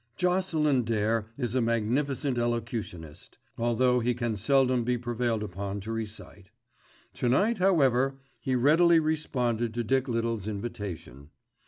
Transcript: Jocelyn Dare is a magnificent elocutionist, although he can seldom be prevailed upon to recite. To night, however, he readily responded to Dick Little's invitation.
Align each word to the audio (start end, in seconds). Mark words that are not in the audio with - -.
Jocelyn 0.17 0.81
Dare 0.83 1.27
is 1.37 1.53
a 1.53 1.61
magnificent 1.61 2.39
elocutionist, 2.39 3.37
although 3.55 3.99
he 3.99 4.15
can 4.15 4.35
seldom 4.35 4.83
be 4.83 4.97
prevailed 4.97 5.43
upon 5.43 5.79
to 5.81 5.91
recite. 5.91 6.49
To 7.13 7.29
night, 7.29 7.59
however, 7.59 8.17
he 8.39 8.55
readily 8.55 8.99
responded 8.99 9.75
to 9.75 9.83
Dick 9.83 10.07
Little's 10.07 10.47
invitation. 10.47 11.29